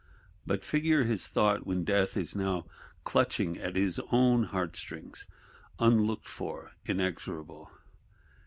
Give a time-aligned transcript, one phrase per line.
[0.47, 2.65] But figure his thought, when Death is now
[3.03, 5.27] clutching at his own heart strings,
[5.77, 7.69] unlooked for, inexorable!